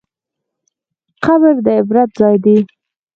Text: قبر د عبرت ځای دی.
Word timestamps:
قبر 1.23 1.55
د 1.65 1.67
عبرت 1.79 2.09
ځای 2.19 2.35
دی. 2.43 2.57